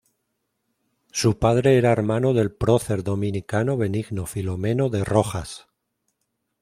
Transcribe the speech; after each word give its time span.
Su 1.11 1.37
padre 1.37 1.77
era 1.77 1.91
hermano 1.91 2.33
del 2.33 2.51
prócer 2.51 3.03
dominicano 3.03 3.77
Benigno 3.77 4.25
Filomeno 4.25 4.89
de 4.89 5.03
Rojas. 5.03 5.67